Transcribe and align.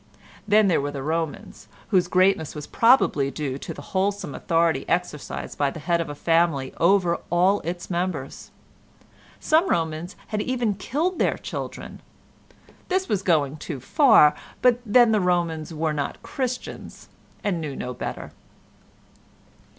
Then 0.47 0.67
there 0.67 0.81
were 0.81 0.89
the 0.89 1.03
Romans—whose 1.03 2.07
greatness 2.07 2.55
was 2.55 2.65
probably 2.65 3.29
due 3.29 3.59
to 3.59 3.71
the 3.71 3.83
wholesome 3.93 4.33
authority 4.33 4.83
exercised 4.89 5.59
by 5.59 5.69
the 5.69 5.79
head 5.79 6.01
of 6.01 6.09
a 6.09 6.15
family 6.15 6.73
over 6.77 7.19
all 7.29 7.59
its 7.59 7.87
members. 7.91 8.49
Some 9.39 9.69
Romans 9.69 10.15
had 10.29 10.41
even 10.41 10.73
killed 10.73 11.19
their 11.19 11.37
children; 11.37 12.01
this 12.89 13.07
was 13.07 13.21
going 13.21 13.57
too 13.57 13.79
far, 13.79 14.33
but 14.63 14.79
then 14.87 15.11
the 15.11 15.21
Romans 15.21 15.71
were 15.71 15.93
not 15.93 16.23
Christians, 16.23 17.07
and 17.43 17.61
knew 17.61 17.75
no 17.75 17.93
better. 17.93 18.31